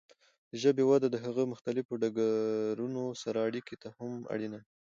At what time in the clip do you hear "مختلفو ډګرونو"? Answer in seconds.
1.53-3.01